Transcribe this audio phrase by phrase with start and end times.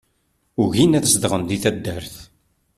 [0.61, 2.15] Ugin ad zedɣen di taddart.